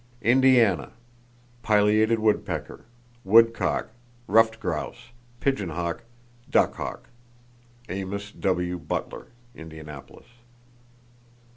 Indiana: 0.23 0.93
Pileated 1.61 2.17
woodpecker, 2.17 2.85
woodcock, 3.23 3.91
ruffed 4.25 4.59
grouse, 4.59 5.11
pigeon 5.39 5.69
hawk, 5.69 6.03
duck 6.49 6.73
hawk.—(Amos 6.73 8.31
W. 8.31 8.79
Butler, 8.79 9.27
Indianapolis.) 9.53 10.25